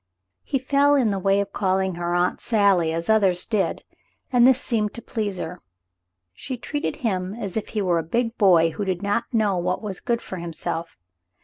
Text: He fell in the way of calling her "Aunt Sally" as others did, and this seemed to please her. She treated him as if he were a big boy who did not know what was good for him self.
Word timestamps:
He 0.41 0.57
fell 0.57 0.95
in 0.95 1.11
the 1.11 1.19
way 1.19 1.39
of 1.41 1.53
calling 1.53 1.93
her 1.93 2.15
"Aunt 2.15 2.41
Sally" 2.41 2.91
as 2.91 3.07
others 3.07 3.45
did, 3.45 3.83
and 4.33 4.47
this 4.47 4.59
seemed 4.59 4.95
to 4.95 5.01
please 5.03 5.37
her. 5.37 5.61
She 6.33 6.57
treated 6.57 6.95
him 7.05 7.35
as 7.35 7.55
if 7.55 7.67
he 7.67 7.83
were 7.83 7.99
a 7.99 8.03
big 8.03 8.35
boy 8.35 8.71
who 8.71 8.83
did 8.83 9.03
not 9.03 9.31
know 9.31 9.57
what 9.59 9.83
was 9.83 9.99
good 9.99 10.19
for 10.19 10.37
him 10.37 10.53
self. 10.53 10.97